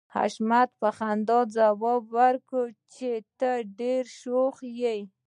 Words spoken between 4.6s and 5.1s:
يې